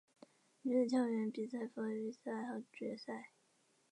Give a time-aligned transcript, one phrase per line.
[0.63, 3.29] 女子跳远比赛分为预赛及决赛。